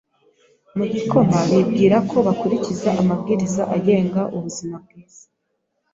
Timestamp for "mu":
0.77-0.85